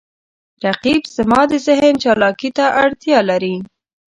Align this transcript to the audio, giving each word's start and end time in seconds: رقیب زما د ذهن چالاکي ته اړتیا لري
رقیب 0.65 1.03
زما 1.17 1.41
د 1.51 1.53
ذهن 1.67 1.93
چالاکي 2.03 2.49
ته 2.57 2.65
اړتیا 2.83 3.19
لري 3.29 3.55